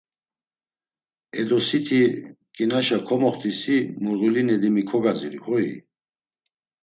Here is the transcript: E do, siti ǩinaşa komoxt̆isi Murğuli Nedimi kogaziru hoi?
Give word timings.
E 1.39 1.41
do, 1.49 1.59
siti 1.67 2.01
ǩinaşa 2.55 2.97
komoxt̆isi 3.07 3.77
Murğuli 4.03 4.43
Nedimi 4.47 4.83
kogaziru 4.89 5.39
hoi? 5.45 5.67